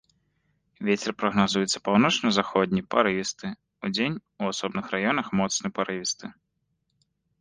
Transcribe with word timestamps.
Вецер 0.87 1.11
прагназуецца 1.19 1.81
паўночна-заходні 1.89 2.81
парывісты, 2.95 3.47
удзень 3.89 4.17
у 4.23 4.43
асобных 4.53 4.85
раёнах 4.95 5.27
моцны 5.41 5.67
парывісты. 5.77 6.25